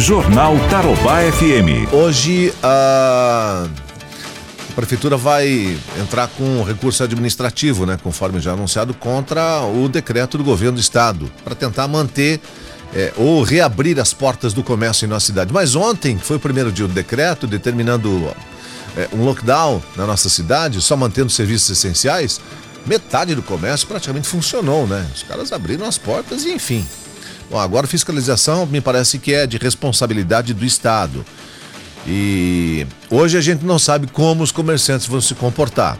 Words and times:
Jornal 0.00 0.56
Tarobá 0.70 1.20
FM. 1.30 1.92
Hoje 1.92 2.54
a 2.62 3.68
prefeitura 4.74 5.14
vai 5.18 5.78
entrar 6.00 6.26
com 6.26 6.62
recurso 6.62 7.04
administrativo, 7.04 7.84
né, 7.84 7.98
conforme 8.02 8.40
já 8.40 8.52
anunciado, 8.52 8.94
contra 8.94 9.60
o 9.62 9.90
decreto 9.90 10.38
do 10.38 10.44
governo 10.44 10.76
do 10.76 10.80
estado, 10.80 11.30
para 11.44 11.54
tentar 11.54 11.86
manter 11.86 12.40
é, 12.94 13.12
ou 13.14 13.42
reabrir 13.42 14.00
as 14.00 14.14
portas 14.14 14.54
do 14.54 14.62
comércio 14.62 15.04
em 15.04 15.08
nossa 15.08 15.26
cidade. 15.26 15.52
Mas 15.52 15.76
ontem 15.76 16.16
foi 16.16 16.38
o 16.38 16.40
primeiro 16.40 16.72
dia 16.72 16.88
do 16.88 16.94
decreto 16.94 17.46
determinando 17.46 18.34
é, 18.96 19.06
um 19.12 19.22
lockdown 19.22 19.82
na 19.96 20.06
nossa 20.06 20.30
cidade, 20.30 20.80
só 20.80 20.96
mantendo 20.96 21.28
serviços 21.28 21.68
essenciais. 21.70 22.40
Metade 22.86 23.34
do 23.34 23.42
comércio 23.42 23.86
praticamente 23.86 24.26
funcionou, 24.26 24.86
né? 24.86 25.06
Os 25.14 25.22
caras 25.22 25.52
abriram 25.52 25.86
as 25.86 25.98
portas 25.98 26.44
e 26.44 26.52
enfim. 26.52 26.86
Bom, 27.50 27.58
agora 27.58 27.86
fiscalização 27.86 28.64
me 28.64 28.80
parece 28.80 29.18
que 29.18 29.34
é 29.34 29.44
de 29.44 29.58
responsabilidade 29.58 30.54
do 30.54 30.64
Estado. 30.64 31.24
E 32.06 32.86
hoje 33.10 33.36
a 33.36 33.40
gente 33.40 33.64
não 33.64 33.78
sabe 33.78 34.06
como 34.06 34.42
os 34.42 34.52
comerciantes 34.52 35.06
vão 35.06 35.20
se 35.20 35.34
comportar. 35.34 35.98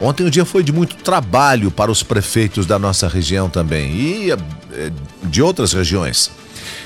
Ontem 0.00 0.26
o 0.26 0.30
dia 0.30 0.44
foi 0.44 0.64
de 0.64 0.72
muito 0.72 0.96
trabalho 0.96 1.70
para 1.70 1.90
os 1.90 2.02
prefeitos 2.02 2.66
da 2.66 2.78
nossa 2.78 3.06
região 3.06 3.48
também 3.48 3.92
e 3.92 4.30
eh, 4.32 4.90
de 5.22 5.40
outras 5.42 5.72
regiões. 5.72 6.30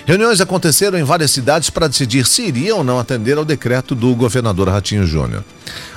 Reuniões 0.07 0.41
aconteceram 0.41 0.99
em 0.99 1.03
várias 1.03 1.31
cidades 1.31 1.71
para 1.71 1.89
decidir 1.89 2.27
se 2.27 2.43
iriam 2.43 2.79
ou 2.79 2.85
não 2.85 2.99
atender 2.99 3.39
ao 3.39 3.45
decreto 3.45 3.95
do 3.95 4.15
governador 4.15 4.69
Ratinho 4.69 5.07
Júnior. 5.07 5.43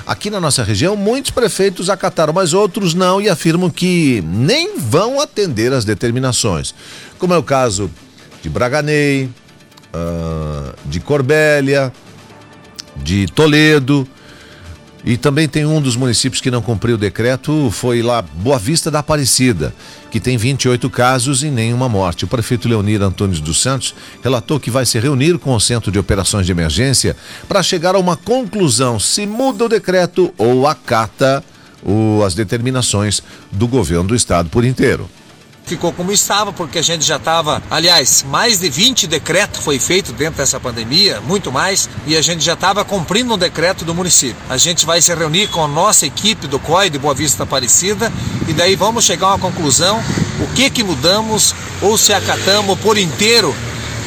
Aqui 0.06 0.30
na 0.30 0.40
nossa 0.40 0.62
região, 0.62 0.96
muitos 0.96 1.30
prefeitos 1.30 1.90
acataram, 1.90 2.32
mas 2.32 2.54
outros 2.54 2.94
não 2.94 3.20
e 3.20 3.28
afirmam 3.28 3.68
que 3.68 4.24
nem 4.26 4.78
vão 4.78 5.20
atender 5.20 5.72
às 5.74 5.84
determinações, 5.84 6.74
como 7.18 7.34
é 7.34 7.38
o 7.38 7.42
caso 7.42 7.90
de 8.40 8.48
Braganei, 8.48 9.28
uh, 9.94 10.74
de 10.86 11.00
Corbélia, 11.00 11.92
de 12.96 13.26
Toledo, 13.26 14.08
e 15.04 15.16
também 15.16 15.48
tem 15.48 15.64
um 15.64 15.80
dos 15.80 15.96
municípios 15.96 16.40
que 16.40 16.50
não 16.50 16.60
cumpriu 16.60 16.96
o 16.96 16.98
decreto, 16.98 17.70
foi 17.70 18.02
lá 18.02 18.20
Boa 18.20 18.58
Vista 18.58 18.90
da 18.90 18.98
Aparecida, 18.98 19.72
que 20.10 20.18
tem 20.18 20.36
28 20.36 20.90
casos 20.90 21.42
e 21.42 21.50
nenhuma 21.50 21.88
morte. 21.88 22.24
O 22.24 22.28
prefeito 22.28 22.68
Leonir 22.68 23.00
Antônio 23.00 23.40
dos 23.40 23.60
Santos 23.60 23.94
relatou 24.22 24.58
que 24.58 24.70
vai 24.70 24.84
se 24.84 24.98
reunir 24.98 25.38
com 25.38 25.54
o 25.54 25.60
Centro 25.60 25.92
de 25.92 25.98
Operações 25.98 26.46
de 26.46 26.52
Emergência 26.52 27.16
para 27.48 27.62
chegar 27.62 27.94
a 27.94 27.98
uma 27.98 28.16
conclusão 28.16 28.98
se 28.98 29.26
muda 29.26 29.64
o 29.64 29.68
decreto 29.68 30.32
ou 30.36 30.66
acata 30.66 31.44
o, 31.82 32.22
as 32.24 32.34
determinações 32.34 33.22
do 33.52 33.68
governo 33.68 34.08
do 34.08 34.14
estado 34.14 34.50
por 34.50 34.64
inteiro 34.64 35.08
ficou 35.68 35.92
como 35.92 36.10
estava, 36.10 36.52
porque 36.52 36.78
a 36.78 36.82
gente 36.82 37.04
já 37.04 37.16
estava, 37.16 37.62
aliás, 37.70 38.24
mais 38.28 38.58
de 38.58 38.70
20 38.70 39.06
decretos 39.06 39.62
foi 39.62 39.78
feito 39.78 40.12
dentro 40.12 40.38
dessa 40.38 40.58
pandemia, 40.58 41.20
muito 41.20 41.52
mais, 41.52 41.88
e 42.06 42.16
a 42.16 42.22
gente 42.22 42.42
já 42.42 42.54
estava 42.54 42.84
cumprindo 42.84 43.34
um 43.34 43.38
decreto 43.38 43.84
do 43.84 43.94
município. 43.94 44.36
A 44.48 44.56
gente 44.56 44.86
vai 44.86 45.00
se 45.02 45.14
reunir 45.14 45.48
com 45.48 45.62
a 45.62 45.68
nossa 45.68 46.06
equipe 46.06 46.46
do 46.46 46.58
COI 46.58 46.88
de 46.88 46.98
Boa 46.98 47.14
Vista 47.14 47.42
Aparecida 47.42 48.12
e 48.48 48.52
daí 48.52 48.74
vamos 48.74 49.04
chegar 49.04 49.26
a 49.26 49.30
uma 49.34 49.38
conclusão, 49.38 50.02
o 50.40 50.54
que 50.54 50.70
que 50.70 50.82
mudamos 50.82 51.54
ou 51.82 51.98
se 51.98 52.12
acatamos 52.12 52.78
por 52.80 52.96
inteiro 52.96 53.54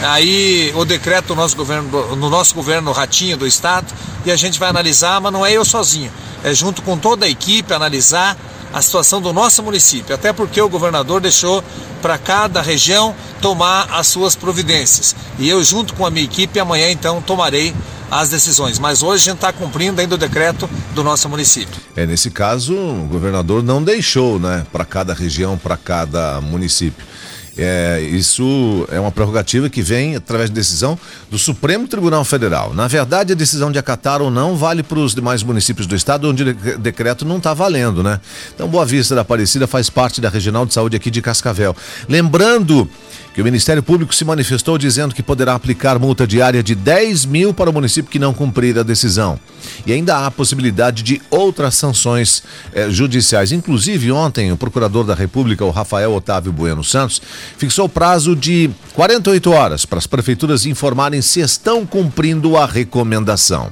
aí 0.02 0.72
o 0.76 0.84
decreto 0.84 1.28
do 1.28 1.36
nosso 1.36 1.56
governo, 1.56 2.16
no 2.16 2.30
nosso 2.30 2.56
governo 2.56 2.92
ratinho 2.92 3.38
do 3.38 3.46
estado, 3.46 3.94
e 4.26 4.32
a 4.32 4.36
gente 4.36 4.60
vai 4.60 4.70
analisar, 4.70 5.22
mas 5.22 5.32
não 5.32 5.46
é 5.46 5.52
eu 5.52 5.64
sozinho, 5.64 6.12
é 6.44 6.54
junto 6.54 6.82
com 6.82 6.98
toda 6.98 7.26
a 7.26 7.30
equipe 7.30 7.72
analisar 7.74 8.36
a 8.74 8.82
situação 8.82 9.22
do 9.22 9.34
nosso 9.34 9.62
município, 9.62 10.16
até 10.16 10.32
porque 10.32 10.62
o 10.62 10.70
governador 10.70 11.22
deixou 11.22 11.64
para 12.02 12.18
cada 12.18 12.62
região 12.62 13.16
tomar 13.42 13.88
as 13.92 14.08
suas 14.08 14.36
providências. 14.36 15.16
E 15.38 15.50
eu, 15.50 15.64
junto 15.64 15.94
com 15.94 16.06
a 16.06 16.12
minha 16.12 16.26
equipe, 16.26 16.60
amanhã 16.60 16.90
então 16.90 17.22
tomarei 17.22 17.74
as 18.10 18.30
decisões. 18.30 18.78
Mas 18.78 19.02
hoje 19.02 19.24
a 19.24 19.26
gente 19.26 19.36
está 19.36 19.54
cumprindo 19.54 20.02
ainda 20.02 20.16
o 20.16 20.18
decreto 20.18 20.70
do 20.94 21.04
nosso 21.04 21.30
município. 21.30 21.82
É, 21.96 22.06
nesse 22.06 22.30
caso, 22.30 22.76
o 22.76 23.08
governador 23.08 23.64
não 23.64 23.82
deixou, 23.82 24.40
né, 24.40 24.66
para 24.72 24.84
cada 24.84 25.14
região, 25.14 25.58
para 25.58 25.78
cada 25.78 26.42
município. 26.42 27.11
É, 27.58 28.00
isso 28.02 28.88
é 28.92 29.00
uma 29.00 29.12
prerrogativa 29.12 29.70
que 29.70 29.82
vem 29.82 30.16
através 30.16 30.50
de 30.50 30.56
decisão 30.56 30.98
do 31.30 31.38
Supremo 31.38 31.88
Tribunal 31.88 32.24
Federal. 32.24 32.74
Na 32.74 32.88
verdade, 32.88 33.34
a 33.34 33.36
decisão 33.36 33.72
de 33.72 33.78
acatar 33.78 34.22
ou 34.22 34.32
não 34.32 34.56
vale 34.56 34.84
para 34.84 35.00
os 35.00 35.14
demais 35.14 35.44
municípios 35.44 35.86
do 35.86 35.96
estado 35.96 36.30
onde 36.30 36.44
o 36.44 36.78
decreto 36.78 37.26
não 37.26 37.38
está 37.38 37.54
valendo, 37.54 38.02
né? 38.02 38.22
Então, 38.56 38.68
Boa 38.68 38.86
Vista 38.86 39.16
da 39.16 39.22
Aparecida 39.22 39.68
faz 39.68 39.90
parte 39.90 40.22
da 40.22 40.30
Regional 40.30 40.66
de 40.66 40.74
Saúde 40.74 40.96
aqui 40.96 41.12
de 41.12 41.22
Cascavel. 41.22 41.76
Lembrando 42.08 42.90
que 43.34 43.42
o 43.42 43.46
Ministério 43.46 43.82
Público 43.82 44.14
se 44.14 44.26
manifestou 44.26 44.78
dizendo 44.78 45.16
que 45.16 45.24
poderá 45.24 45.56
aplicar 45.56 45.98
multa 45.98 46.28
diária 46.28 46.62
de 46.62 46.76
10 46.76 47.26
mil 47.26 47.54
para 47.54 47.70
o 47.70 47.74
município 47.74 48.12
que 48.12 48.20
não 48.20 48.34
cumprir 48.34 48.78
a 48.78 48.84
decisão. 48.84 49.40
E 49.86 49.94
ainda 49.94 50.26
há 50.26 50.32
possibilidade 50.32 51.02
de 51.02 51.22
outras 51.30 51.76
sanções 51.76 52.44
eh, 52.74 52.90
judiciais. 52.90 53.52
Inclusive, 53.52 54.12
ontem, 54.12 54.52
o 54.52 54.58
procurador 54.58 55.06
da 55.06 55.16
República, 55.16 55.64
o 55.64 55.72
Rafael 55.72 56.14
Otávio 56.14 56.52
Bueno 56.52 56.84
Santos, 56.84 57.22
fixou 57.58 57.88
prazo 57.88 58.36
de 58.36 58.70
48 58.94 59.52
horas 59.52 59.86
para 59.86 60.00
as 60.00 60.08
prefeituras 60.08 60.66
informarem 60.66 61.22
se 61.22 61.40
estão 61.40 61.86
cumprindo 61.86 62.58
a 62.58 62.66
recomendação. 62.66 63.72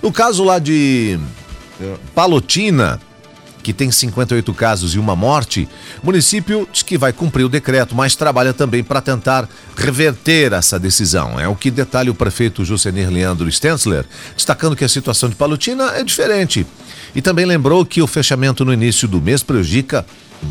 No 0.00 0.12
caso 0.12 0.44
lá 0.44 0.58
de 0.58 1.18
eh, 1.80 1.94
Palotina, 2.14 3.00
que 3.64 3.72
tem 3.72 3.90
58 3.90 4.52
casos 4.52 4.94
e 4.94 4.98
uma 4.98 5.16
morte, 5.16 5.66
o 6.02 6.06
município 6.06 6.68
diz 6.70 6.82
que 6.82 6.98
vai 6.98 7.14
cumprir 7.14 7.44
o 7.44 7.48
decreto, 7.48 7.94
mas 7.94 8.14
trabalha 8.14 8.52
também 8.52 8.84
para 8.84 9.00
tentar 9.00 9.48
reverter 9.74 10.52
essa 10.52 10.78
decisão. 10.78 11.40
É 11.40 11.48
o 11.48 11.56
que 11.56 11.70
detalha 11.70 12.10
o 12.10 12.14
prefeito 12.14 12.64
Jusenir 12.64 13.10
Leandro 13.10 13.50
Stensler, 13.50 14.04
destacando 14.36 14.76
que 14.76 14.84
a 14.84 14.88
situação 14.88 15.30
de 15.30 15.34
Palutina 15.34 15.92
é 15.96 16.04
diferente. 16.04 16.66
E 17.14 17.22
também 17.22 17.46
lembrou 17.46 17.86
que 17.86 18.02
o 18.02 18.06
fechamento 18.06 18.64
no 18.64 18.72
início 18.72 19.08
do 19.08 19.20
mês 19.20 19.42
prejudica 19.42 20.04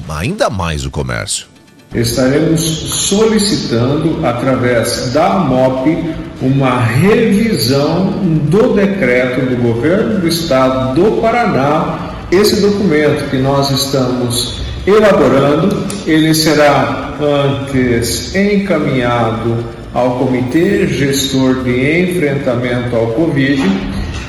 ainda 0.10 0.50
mais 0.50 0.84
o 0.84 0.90
comércio. 0.90 1.46
Estaremos 1.94 2.62
solicitando, 2.62 4.26
através 4.26 5.14
da 5.14 5.38
MOP, 5.38 6.16
uma 6.42 6.80
revisão 6.80 8.24
do 8.50 8.74
decreto 8.74 9.46
do 9.46 9.62
governo 9.62 10.20
do 10.20 10.28
estado 10.28 10.96
do 10.96 11.22
Paraná 11.22 12.13
esse 12.34 12.62
documento 12.62 13.30
que 13.30 13.38
nós 13.38 13.70
estamos 13.70 14.62
elaborando, 14.88 15.84
ele 16.06 16.34
será 16.34 17.16
antes 17.22 18.36
encaminhado 18.36 19.64
ao 19.94 20.18
Comitê 20.18 20.88
Gestor 20.88 21.64
de 21.64 22.02
Enfrentamento 22.02 22.96
ao 22.96 23.08
Covid, 23.08 23.62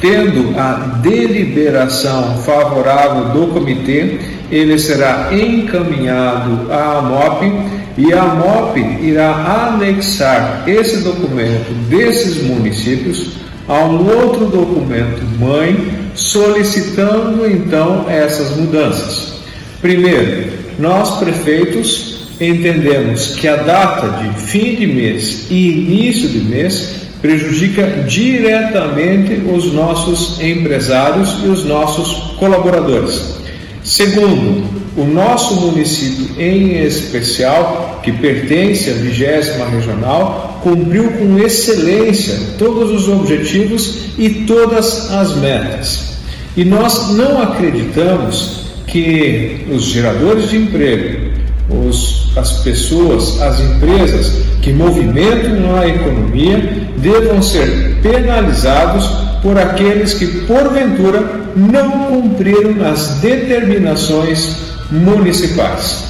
tendo 0.01 0.59
a 0.59 0.99
deliberação 1.03 2.37
favorável 2.43 3.31
do 3.31 3.47
comitê, 3.55 4.19
ele 4.51 4.79
será 4.79 5.31
encaminhado 5.33 6.71
à 6.71 7.01
MOP 7.01 7.53
e 7.97 8.13
a 8.13 8.25
MOP 8.25 8.79
irá 9.01 9.73
anexar 9.73 10.65
esse 10.67 10.99
documento 10.99 11.73
desses 11.89 12.43
municípios 12.43 13.33
a 13.67 13.79
um 13.85 14.07
outro 14.07 14.47
documento 14.47 15.23
mãe 15.41 16.04
solicitando 16.15 17.47
então 17.47 18.07
essas 18.09 18.57
mudanças. 18.57 19.35
Primeiro, 19.81 20.53
nós 20.79 21.19
prefeitos 21.19 22.29
entendemos 22.41 23.37
que 23.37 23.47
a 23.47 23.57
data 23.57 24.09
de 24.23 24.41
fim 24.41 24.75
de 24.75 24.87
mês 24.87 25.47
e 25.51 25.69
início 25.69 26.29
de 26.29 26.41
mês 26.41 27.05
prejudica 27.21 28.05
diretamente 28.07 29.41
os 29.51 29.73
nossos 29.73 30.41
empresários 30.41 31.39
e 31.43 31.49
os 31.49 31.65
nossos 31.65 32.37
colaboradores. 32.39 33.37
Segundo, 33.83 34.84
o 34.97 35.05
nosso 35.05 35.55
município 35.61 36.41
em 36.41 36.85
especial, 36.85 38.01
que 38.03 38.13
pertence 38.13 38.91
à 38.91 38.95
vigésima 38.95 39.67
regional, 39.67 40.61
cumpriu 40.63 41.11
com 41.13 41.39
excelência 41.39 42.39
todos 42.59 42.91
os 42.91 43.09
objetivos 43.09 44.11
e 44.17 44.31
todas 44.47 45.13
as 45.13 45.37
metas. 45.37 46.15
E 46.57 46.65
nós 46.65 47.11
não 47.11 47.43
acreditamos 47.43 48.65
que 48.87 49.67
os 49.71 49.85
geradores 49.85 50.51
de 50.51 50.59
emprego, 50.59 51.33
os, 51.69 52.31
as 52.37 52.63
pessoas, 52.63 53.43
as 53.43 53.59
empresas 53.59 54.45
que 54.63 54.73
movimentam 54.73 55.77
a 55.77 55.89
economia 55.89 56.87
devam 56.99 57.43
ser 57.43 57.97
penalizados 58.01 59.07
por 59.43 59.59
aqueles 59.59 60.15
que, 60.15 60.27
porventura, 60.47 61.43
não 61.57 61.91
cumpriram 61.91 62.87
as 62.87 63.21
determinações 63.21 64.74
municipais. 64.91 66.05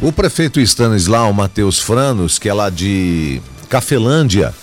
O 0.00 0.12
prefeito 0.12 0.60
Stanislau 0.60 1.32
Matheus 1.32 1.78
Franos, 1.78 2.38
que 2.38 2.48
é 2.48 2.54
lá 2.54 2.70
de 2.70 3.40
Cafelândia, 3.68 4.54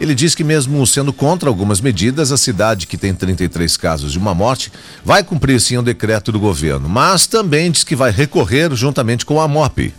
ele 0.00 0.14
diz 0.14 0.34
que, 0.34 0.44
mesmo 0.44 0.86
sendo 0.86 1.12
contra 1.12 1.48
algumas 1.48 1.80
medidas, 1.80 2.32
a 2.32 2.36
cidade, 2.36 2.86
que 2.86 2.96
tem 2.96 3.14
33 3.14 3.76
casos 3.76 4.12
de 4.12 4.18
uma 4.18 4.34
morte, 4.34 4.72
vai 5.04 5.22
cumprir 5.22 5.60
sim 5.60 5.76
o 5.76 5.82
decreto 5.82 6.30
do 6.32 6.40
governo, 6.40 6.88
mas 6.88 7.26
também 7.26 7.70
diz 7.70 7.84
que 7.84 7.96
vai 7.96 8.10
recorrer 8.10 8.74
juntamente 8.74 9.24
com 9.24 9.40
a 9.40 9.48
MOP. 9.48 9.92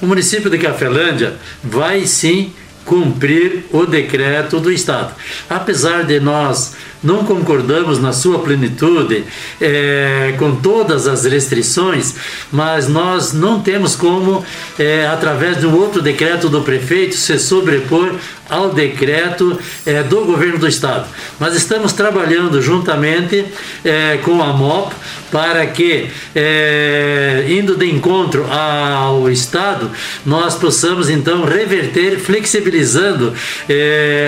O 0.00 0.06
município 0.06 0.50
de 0.50 0.58
Cafelândia 0.58 1.36
vai 1.62 2.06
sim 2.06 2.52
cumprir 2.84 3.64
o 3.72 3.84
decreto 3.84 4.60
do 4.60 4.70
Estado. 4.70 5.14
Apesar 5.50 6.04
de 6.04 6.20
nós 6.20 6.74
não 7.02 7.24
concordamos 7.24 7.98
na 8.00 8.12
sua 8.12 8.38
plenitude 8.38 9.24
é, 9.60 10.34
com 10.38 10.56
todas 10.56 11.06
as 11.06 11.24
restrições, 11.24 12.14
mas 12.50 12.88
nós 12.88 13.32
não 13.32 13.60
temos 13.60 13.94
como, 13.94 14.44
é, 14.78 15.06
através 15.06 15.58
de 15.58 15.66
um 15.66 15.74
outro 15.74 16.02
decreto 16.02 16.48
do 16.48 16.62
prefeito, 16.62 17.16
se 17.16 17.38
sobrepor 17.38 18.14
ao 18.48 18.72
decreto 18.72 19.58
é, 19.84 20.02
do 20.02 20.24
governo 20.24 20.58
do 20.58 20.68
estado. 20.68 21.06
Nós 21.38 21.54
estamos 21.54 21.92
trabalhando 21.92 22.62
juntamente 22.62 23.44
é, 23.84 24.18
com 24.18 24.42
a 24.42 24.52
MOP 24.52 24.94
para 25.30 25.66
que, 25.66 26.08
é, 26.34 27.44
indo 27.48 27.76
de 27.76 27.90
encontro 27.90 28.46
ao 28.50 29.28
estado, 29.30 29.90
nós 30.24 30.54
possamos 30.54 31.10
então 31.10 31.44
reverter, 31.44 32.18
flexibilizando 32.18 33.34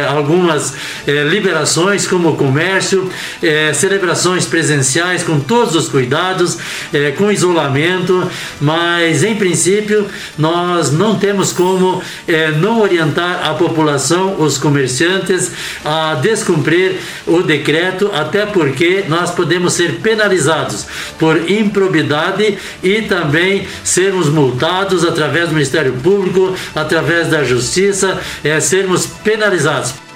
algumas 0.09 0.75
liberações, 1.31 2.07
como 2.07 2.31
o 2.31 2.37
comércio, 2.59 3.11
é, 3.43 3.73
celebrações 3.73 4.45
presenciais 4.47 5.23
com 5.23 5.39
todos 5.39 5.75
os 5.75 5.89
cuidados, 5.89 6.59
com 7.17 7.31
isolamento, 7.31 8.29
mas 8.61 9.23
em 9.23 9.37
princípio 9.37 10.07
nós 10.37 10.91
não 10.91 11.19
temos 11.19 11.53
como 11.53 12.03
não 12.61 12.81
orientar 12.81 13.49
a 13.49 13.55
população 13.55 13.79
população, 13.79 14.41
os 14.41 14.59
comerciantes, 14.59 15.53
a 15.85 16.17
descumprir 16.17 16.97
o 17.27 17.43
decreto, 17.43 18.11
até 18.13 18.45
porque 18.45 19.05
nós 19.09 19.31
podemos 19.31 19.73
ser 19.73 20.01
penalizados 20.01 20.87
por 21.19 21.51
improbidade 21.51 22.59
e 22.83 23.03
também 23.03 23.67
sermos 23.85 24.29
multados 24.29 25.05
através 25.05 25.49
do 25.49 25.55
Ministério 25.55 25.93
Público, 25.93 26.55
através 26.75 27.29
da 27.29 27.45
Justiça, 27.45 28.21
é, 28.43 28.59
sermos 28.59 29.07
penalizados. 29.07 30.08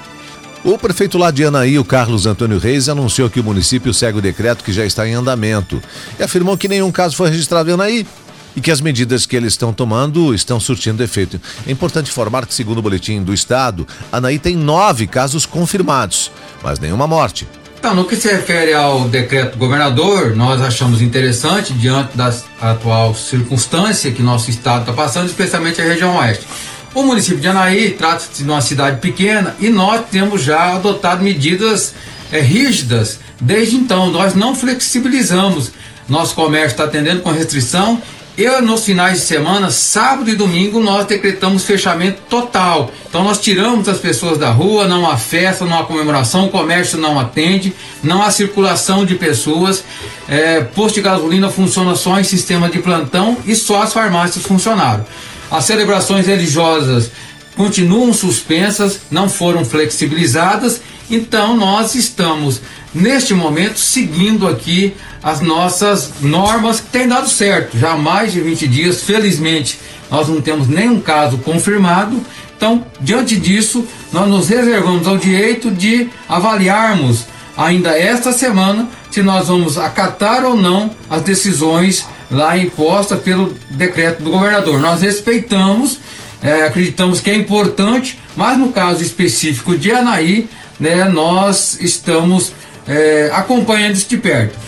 O 0.64 0.78
prefeito 0.78 1.18
lá 1.18 1.32
de 1.32 1.44
Anaí, 1.44 1.76
o 1.76 1.84
Carlos 1.84 2.24
Antônio 2.24 2.56
Reis, 2.56 2.88
anunciou 2.88 3.28
que 3.28 3.40
o 3.40 3.44
município 3.44 3.92
segue 3.92 4.18
o 4.18 4.22
decreto 4.22 4.62
que 4.62 4.72
já 4.72 4.86
está 4.86 5.06
em 5.08 5.12
andamento 5.12 5.82
e 6.16 6.22
afirmou 6.22 6.56
que 6.56 6.68
nenhum 6.68 6.92
caso 6.92 7.16
foi 7.16 7.30
registrado 7.30 7.68
em 7.68 7.72
Anaí 7.72 8.06
e 8.54 8.60
que 8.60 8.70
as 8.70 8.80
medidas 8.80 9.26
que 9.26 9.34
eles 9.34 9.54
estão 9.54 9.72
tomando 9.72 10.32
estão 10.32 10.60
surtindo 10.60 11.02
efeito. 11.02 11.40
É 11.66 11.72
importante 11.72 12.10
informar 12.10 12.46
que, 12.46 12.54
segundo 12.54 12.78
o 12.78 12.82
boletim 12.82 13.20
do 13.24 13.34
Estado, 13.34 13.88
Anaí 14.12 14.38
tem 14.38 14.54
nove 14.54 15.08
casos 15.08 15.44
confirmados, 15.44 16.30
mas 16.62 16.78
nenhuma 16.78 17.08
morte. 17.08 17.44
Então, 17.80 17.96
no 17.96 18.04
que 18.04 18.14
se 18.14 18.28
refere 18.28 18.72
ao 18.72 19.08
decreto 19.08 19.54
do 19.54 19.58
governador, 19.58 20.36
nós 20.36 20.60
achamos 20.60 21.02
interessante, 21.02 21.72
diante 21.72 22.16
da 22.16 22.32
atual 22.60 23.12
circunstância 23.16 24.12
que 24.12 24.22
nosso 24.22 24.48
estado 24.48 24.82
está 24.82 24.92
passando, 24.92 25.26
especialmente 25.26 25.80
a 25.80 25.84
região 25.84 26.16
oeste. 26.18 26.46
O 26.94 27.02
município 27.02 27.40
de 27.40 27.48
Anaí 27.48 27.90
trata-se 27.90 28.42
de 28.42 28.50
uma 28.50 28.60
cidade 28.60 29.00
pequena 29.00 29.56
e 29.58 29.70
nós 29.70 30.02
temos 30.10 30.42
já 30.42 30.74
adotado 30.74 31.24
medidas 31.24 31.94
é, 32.30 32.40
rígidas. 32.40 33.18
Desde 33.40 33.76
então, 33.76 34.10
nós 34.10 34.34
não 34.34 34.54
flexibilizamos. 34.54 35.72
Nosso 36.08 36.34
comércio 36.34 36.72
está 36.72 36.84
atendendo 36.84 37.22
com 37.22 37.30
restrição 37.30 38.00
eu, 38.36 38.62
nos 38.62 38.86
finais 38.86 39.20
de 39.20 39.26
semana, 39.26 39.70
sábado 39.70 40.30
e 40.30 40.34
domingo, 40.34 40.80
nós 40.80 41.04
decretamos 41.04 41.64
fechamento 41.64 42.22
total. 42.30 42.90
Então, 43.06 43.22
nós 43.22 43.38
tiramos 43.38 43.86
as 43.90 43.98
pessoas 43.98 44.38
da 44.38 44.50
rua, 44.50 44.88
não 44.88 45.08
há 45.08 45.18
festa, 45.18 45.66
não 45.66 45.78
há 45.78 45.84
comemoração, 45.84 46.46
o 46.46 46.48
comércio 46.48 46.96
não 46.96 47.20
atende, 47.20 47.74
não 48.02 48.22
há 48.22 48.30
circulação 48.30 49.04
de 49.04 49.16
pessoas. 49.16 49.84
É, 50.26 50.62
posto 50.62 50.94
de 50.94 51.02
gasolina 51.02 51.50
funciona 51.50 51.94
só 51.94 52.18
em 52.18 52.24
sistema 52.24 52.70
de 52.70 52.78
plantão 52.78 53.36
e 53.44 53.54
só 53.54 53.82
as 53.82 53.92
farmácias 53.92 54.46
funcionaram. 54.46 55.04
As 55.52 55.66
celebrações 55.66 56.26
religiosas 56.26 57.10
continuam 57.54 58.10
suspensas, 58.14 59.00
não 59.10 59.28
foram 59.28 59.66
flexibilizadas, 59.66 60.80
então 61.10 61.54
nós 61.54 61.94
estamos 61.94 62.62
neste 62.94 63.34
momento 63.34 63.78
seguindo 63.78 64.48
aqui 64.48 64.94
as 65.22 65.42
nossas 65.42 66.10
normas 66.22 66.80
que 66.80 66.86
tem 66.86 67.06
dado 67.06 67.28
certo. 67.28 67.76
Já 67.76 67.92
há 67.92 67.98
mais 67.98 68.32
de 68.32 68.40
20 68.40 68.66
dias, 68.66 69.02
felizmente, 69.02 69.78
nós 70.10 70.26
não 70.26 70.40
temos 70.40 70.68
nenhum 70.68 70.98
caso 70.98 71.36
confirmado. 71.36 72.18
Então, 72.56 72.86
diante 72.98 73.36
disso, 73.36 73.86
nós 74.10 74.26
nos 74.26 74.48
reservamos 74.48 75.06
ao 75.06 75.18
direito 75.18 75.70
de 75.70 76.08
avaliarmos 76.26 77.26
ainda 77.54 77.90
esta 77.90 78.32
semana 78.32 78.88
se 79.10 79.22
nós 79.22 79.48
vamos 79.48 79.76
acatar 79.76 80.46
ou 80.46 80.56
não 80.56 80.90
as 81.10 81.20
decisões 81.20 82.06
lá 82.32 82.56
impostas 82.56 83.20
pelo 83.20 83.54
decreto 83.70 84.22
do 84.22 84.30
governador. 84.30 84.80
Nós 84.80 85.02
respeitamos, 85.02 85.98
é, 86.42 86.64
acreditamos 86.64 87.20
que 87.20 87.30
é 87.30 87.36
importante, 87.36 88.18
mas 88.34 88.58
no 88.58 88.72
caso 88.72 89.02
específico 89.02 89.76
de 89.76 89.92
Anaí, 89.92 90.48
né, 90.80 91.04
nós 91.04 91.78
estamos 91.80 92.52
é, 92.88 93.30
acompanhando 93.32 93.94
isso 93.94 94.08
de 94.08 94.16
perto. 94.16 94.58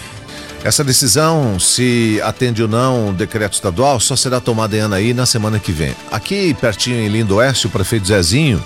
Essa 0.63 0.83
decisão, 0.83 1.59
se 1.59 2.21
atende 2.25 2.63
ou 2.63 2.69
não 2.69 3.11
o 3.11 3.13
decreto 3.13 3.53
estadual, 3.53 4.01
só 4.01 4.17
será 4.17 4.41
tomada 4.41 4.75
em 4.77 4.81
Anaí 4.81 5.13
na 5.13 5.27
semana 5.27 5.59
que 5.59 5.73
vem. 5.73 5.95
Aqui, 6.11 6.55
pertinho 6.55 7.01
em 7.01 7.09
Lindo 7.09 7.37
Oeste, 7.37 7.67
o 7.67 7.71
prefeito 7.71 8.07
Zezinho 8.07 8.63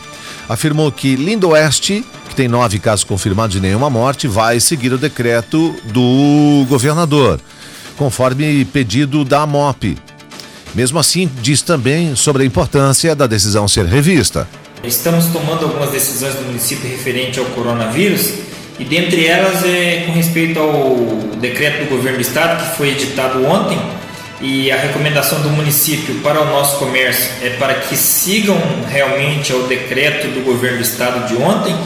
afirmou 0.48 0.92
que 0.92 1.16
Lindo 1.16 1.48
Oeste, 1.48 2.04
que 2.28 2.36
tem 2.36 2.46
nove 2.46 2.78
casos 2.78 3.04
confirmados 3.04 3.56
e 3.56 3.60
nenhuma 3.60 3.90
morte, 3.90 4.28
vai 4.28 4.60
seguir 4.60 4.92
o 4.92 4.98
decreto 4.98 5.74
do 5.86 6.64
governador, 6.68 7.40
conforme 7.98 8.64
pedido 8.64 9.24
da 9.24 9.44
MOP. 9.44 9.98
Mesmo 10.74 10.98
assim, 10.98 11.28
diz 11.42 11.60
também 11.60 12.14
sobre 12.14 12.44
a 12.44 12.46
importância 12.46 13.14
da 13.14 13.26
decisão 13.26 13.66
ser 13.66 13.84
revista. 13.84 14.48
Estamos 14.84 15.26
tomando 15.26 15.64
algumas 15.64 15.90
decisões 15.90 16.34
do 16.34 16.42
município 16.42 16.88
referente 16.88 17.38
ao 17.38 17.44
coronavírus 17.46 18.32
e 18.78 18.84
dentre 18.84 19.26
elas 19.26 19.64
é 19.64 20.04
com 20.06 20.12
respeito 20.12 20.58
ao 20.60 20.96
decreto 21.40 21.84
do 21.84 21.90
governo 21.90 22.18
do 22.18 22.22
estado 22.22 22.64
que 22.64 22.76
foi 22.76 22.90
editado 22.90 23.44
ontem 23.44 23.78
e 24.40 24.70
a 24.70 24.76
recomendação 24.76 25.40
do 25.40 25.50
município 25.50 26.20
para 26.20 26.40
o 26.40 26.44
nosso 26.44 26.78
comércio 26.78 27.28
é 27.42 27.50
para 27.50 27.74
que 27.74 27.96
sigam 27.96 28.56
realmente 28.88 29.52
ao 29.52 29.62
decreto 29.62 30.28
do 30.28 30.44
governo 30.44 30.78
do 30.78 30.84
estado 30.84 31.26
de 31.26 31.34
ontem, 31.42 31.76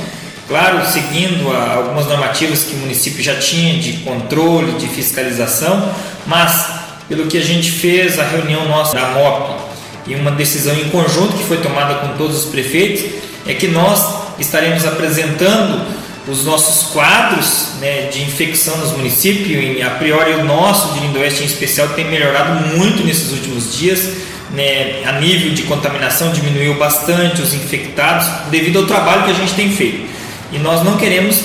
claro, 0.53 0.85
seguindo 0.85 1.49
algumas 1.51 2.07
normativas 2.07 2.65
que 2.65 2.75
o 2.75 2.79
município 2.81 3.23
já 3.23 3.37
tinha 3.37 3.79
de 3.79 3.95
controle, 4.01 4.73
de 4.73 4.87
fiscalização, 4.87 5.91
mas 6.27 6.67
pelo 7.09 7.27
que 7.27 7.39
a 7.39 7.43
gente 7.43 7.71
fez 7.71 8.19
a 8.19 8.23
reunião 8.23 8.69
nossa 8.69 8.95
da 8.95 9.13
MOP 9.13 9.63
e 10.07 10.15
uma 10.15 10.31
decisão 10.31 10.77
em 10.77 10.91
conjunto 10.91 11.39
que 11.39 11.45
foi 11.45 11.57
tomada 11.63 11.95
com 11.95 12.19
todos 12.19 12.45
os 12.45 12.51
prefeitos 12.51 13.03
é 13.47 13.55
que 13.55 13.67
nós 13.67 14.05
estaremos 14.39 14.85
apresentando 14.85 15.87
os 16.29 16.45
nossos 16.45 16.91
quadros 16.93 17.69
né, 17.81 18.09
de 18.13 18.21
infecção 18.21 18.77
nos 18.77 18.93
municípios, 18.93 19.79
e 19.79 19.81
a 19.81 19.89
priori 19.89 20.35
o 20.35 20.45
nosso 20.45 20.93
de 20.93 21.01
Lindoeste 21.01 21.45
em 21.45 21.47
especial 21.47 21.89
tem 21.95 22.05
melhorado 22.11 22.77
muito 22.77 23.03
nesses 23.05 23.33
últimos 23.33 23.75
dias, 23.75 24.07
né, 24.51 25.03
a 25.07 25.13
nível 25.13 25.55
de 25.55 25.63
contaminação 25.63 26.31
diminuiu 26.31 26.75
bastante 26.75 27.41
os 27.41 27.55
infectados 27.55 28.27
devido 28.51 28.81
ao 28.81 28.85
trabalho 28.85 29.25
que 29.25 29.31
a 29.31 29.35
gente 29.35 29.55
tem 29.55 29.73
feito. 29.73 30.12
E 30.53 30.59
nós 30.59 30.85
não 30.85 30.97
queremos 30.97 31.41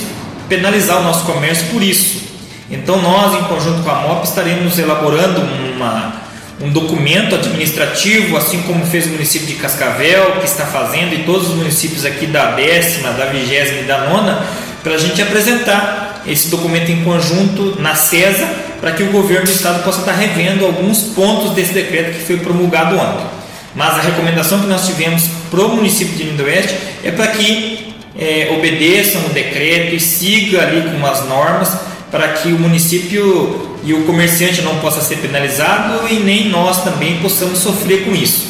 penalizar 0.48 1.00
o 1.00 1.04
nosso 1.04 1.24
comércio 1.24 1.66
por 1.68 1.82
isso. 1.82 2.28
Então 2.70 3.00
nós, 3.00 3.34
em 3.34 3.44
conjunto 3.44 3.82
com 3.82 3.90
a 3.90 4.02
MOP, 4.02 4.24
estaremos 4.24 4.78
elaborando 4.78 5.40
uma, 5.40 6.12
um 6.60 6.70
documento 6.70 7.34
administrativo, 7.34 8.36
assim 8.36 8.60
como 8.62 8.84
fez 8.84 9.06
o 9.06 9.10
município 9.10 9.46
de 9.46 9.54
Cascavel, 9.54 10.32
que 10.40 10.44
está 10.44 10.66
fazendo, 10.66 11.14
e 11.14 11.24
todos 11.24 11.48
os 11.48 11.54
municípios 11.54 12.04
aqui 12.04 12.26
da 12.26 12.52
décima, 12.52 13.12
da 13.12 13.26
vigésima 13.26 13.80
e 13.80 13.84
da 13.84 14.08
nona, 14.08 14.44
para 14.82 14.94
a 14.94 14.98
gente 14.98 15.20
apresentar 15.22 16.22
esse 16.26 16.48
documento 16.48 16.90
em 16.90 17.02
conjunto 17.04 17.80
na 17.80 17.94
CESA, 17.94 18.46
para 18.80 18.92
que 18.92 19.02
o 19.02 19.10
governo 19.10 19.46
do 19.46 19.50
estado 19.50 19.82
possa 19.82 20.00
estar 20.00 20.12
revendo 20.12 20.66
alguns 20.66 21.02
pontos 21.14 21.52
desse 21.52 21.72
decreto 21.72 22.12
que 22.12 22.26
foi 22.26 22.36
promulgado 22.36 22.96
ontem. 22.96 23.26
Mas 23.74 23.94
a 23.94 24.00
recomendação 24.02 24.60
que 24.60 24.66
nós 24.66 24.86
tivemos 24.86 25.24
para 25.50 25.60
o 25.60 25.76
município 25.76 26.14
de 26.14 26.24
Lindoeste 26.24 26.76
é 27.02 27.10
para 27.10 27.28
que 27.28 27.87
é, 28.18 28.52
obedeçam 28.58 29.24
o 29.26 29.28
decreto 29.28 29.94
e 29.94 30.00
siga 30.00 30.62
ali 30.62 30.82
com 30.90 31.06
as 31.06 31.26
normas 31.28 31.78
para 32.10 32.28
que 32.32 32.48
o 32.48 32.58
município 32.58 33.78
e 33.84 33.94
o 33.94 34.04
comerciante 34.04 34.60
não 34.62 34.78
possa 34.80 35.00
ser 35.00 35.18
penalizado 35.18 36.08
e 36.08 36.18
nem 36.18 36.48
nós 36.48 36.82
também 36.82 37.20
possamos 37.20 37.60
sofrer 37.60 38.04
com 38.04 38.14
isso. 38.14 38.46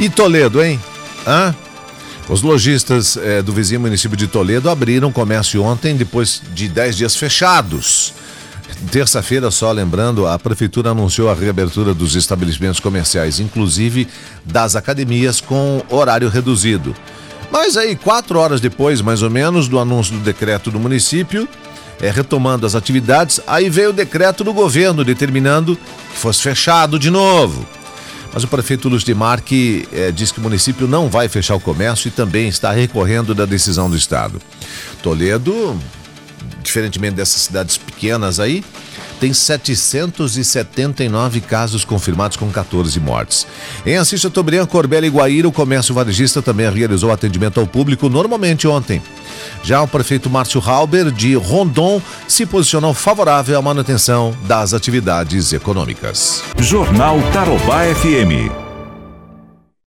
E 0.00 0.08
Toledo, 0.08 0.62
hein? 0.62 0.80
Hã? 1.26 1.54
Os 2.28 2.42
lojistas 2.42 3.16
eh, 3.18 3.42
do 3.42 3.52
vizinho 3.52 3.80
município 3.80 4.16
de 4.16 4.26
Toledo 4.26 4.70
abriram 4.70 5.12
comércio 5.12 5.62
ontem, 5.62 5.94
depois 5.94 6.40
de 6.54 6.68
10 6.68 6.96
dias 6.96 7.16
fechados. 7.16 8.14
Terça-feira, 8.90 9.50
só 9.50 9.70
lembrando, 9.70 10.26
a 10.26 10.38
prefeitura 10.38 10.90
anunciou 10.90 11.30
a 11.30 11.34
reabertura 11.34 11.94
dos 11.94 12.16
estabelecimentos 12.16 12.80
comerciais, 12.80 13.38
inclusive 13.38 14.08
das 14.44 14.74
academias, 14.74 15.40
com 15.40 15.82
horário 15.90 16.28
reduzido. 16.28 16.94
Mas 17.54 17.76
aí, 17.76 17.94
quatro 17.94 18.40
horas 18.40 18.60
depois, 18.60 19.00
mais 19.00 19.22
ou 19.22 19.30
menos, 19.30 19.68
do 19.68 19.78
anúncio 19.78 20.12
do 20.14 20.18
decreto 20.18 20.72
do 20.72 20.80
município, 20.80 21.48
é, 22.02 22.10
retomando 22.10 22.66
as 22.66 22.74
atividades, 22.74 23.40
aí 23.46 23.70
veio 23.70 23.90
o 23.90 23.92
decreto 23.92 24.42
do 24.42 24.52
governo 24.52 25.04
determinando 25.04 25.76
que 25.76 26.18
fosse 26.18 26.42
fechado 26.42 26.98
de 26.98 27.12
novo. 27.12 27.64
Mas 28.32 28.42
o 28.42 28.48
prefeito 28.48 28.88
Luz 28.88 29.04
de 29.04 29.14
Marque 29.14 29.86
eh, 29.92 30.10
diz 30.10 30.32
que 30.32 30.40
o 30.40 30.42
município 30.42 30.88
não 30.88 31.08
vai 31.08 31.28
fechar 31.28 31.54
o 31.54 31.60
comércio 31.60 32.08
e 32.08 32.10
também 32.10 32.48
está 32.48 32.72
recorrendo 32.72 33.32
da 33.32 33.46
decisão 33.46 33.88
do 33.88 33.96
Estado. 33.96 34.42
Toledo, 35.00 35.78
diferentemente 36.62 37.16
dessas 37.16 37.42
cidades 37.42 37.76
pequenas 37.76 38.40
aí, 38.40 38.64
tem 39.20 39.32
779 39.32 41.40
casos 41.40 41.84
confirmados 41.84 42.36
com 42.36 42.50
14 42.50 42.98
mortes. 43.00 43.46
Em 43.86 43.96
Assis 43.96 44.20
Chateaubriand, 44.20 44.66
Corbela 44.66 45.06
e 45.06 45.10
Guaíra, 45.10 45.48
o 45.48 45.52
comércio 45.52 45.94
varejista 45.94 46.42
também 46.42 46.70
realizou 46.70 47.10
atendimento 47.10 47.60
ao 47.60 47.66
público 47.66 48.08
normalmente 48.08 48.66
ontem. 48.66 49.02
Já 49.62 49.82
o 49.82 49.88
prefeito 49.88 50.28
Márcio 50.28 50.60
Halber, 50.60 51.10
de 51.10 51.34
Rondon, 51.34 52.02
se 52.28 52.44
posicionou 52.44 52.92
favorável 52.92 53.58
à 53.58 53.62
manutenção 53.62 54.36
das 54.46 54.74
atividades 54.74 55.52
econômicas. 55.52 56.42
Jornal 56.58 57.18
Tarobá 57.32 57.84
FM. 57.94 58.63